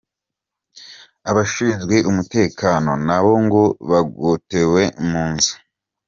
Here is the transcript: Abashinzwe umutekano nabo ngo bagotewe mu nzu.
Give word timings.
Abashinzwe 1.29 1.95
umutekano 2.09 2.91
nabo 3.07 3.31
ngo 3.45 3.63
bagotewe 3.89 4.81
mu 5.09 5.23
nzu. 5.33 5.53